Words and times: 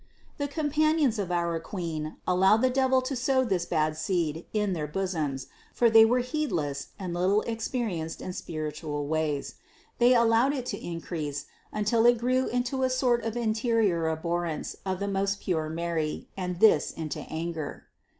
701. 0.39 0.47
The 0.47 0.61
companions 0.63 1.19
of 1.19 1.31
our 1.31 1.59
Queen 1.59 2.15
allowed 2.25 2.63
the 2.63 2.71
devil 2.71 3.03
to 3.03 3.15
sow 3.15 3.45
this 3.45 3.67
bad 3.67 3.95
seed 3.95 4.47
in 4.51 4.73
their 4.73 4.87
bosoms; 4.87 5.45
for 5.75 5.91
they 5.91 6.05
were 6.05 6.21
heed 6.21 6.51
less 6.51 6.87
and 6.97 7.13
little 7.13 7.41
experienced 7.43 8.19
in 8.19 8.33
spiritual 8.33 9.05
ways. 9.05 9.57
They 9.99 10.15
allowed 10.15 10.53
36 10.53 10.71
538 10.81 11.01
CITY 11.03 11.27
OF 11.27 11.33
GOD 11.35 11.37
it 11.37 11.37
to 11.37 11.45
increase 11.45 11.45
until 11.85 12.05
it 12.07 12.17
grew 12.17 12.47
into 12.47 12.81
a 12.81 12.89
sort 12.89 13.23
of 13.23 13.37
interior 13.37 14.09
abhor 14.09 14.41
rence 14.41 14.75
af 14.87 14.97
the 14.97 15.07
most 15.07 15.39
pure 15.39 15.69
Mary, 15.69 16.27
and 16.35 16.59
this 16.59 16.89
into 16.89 17.19
anger. 17.19 17.85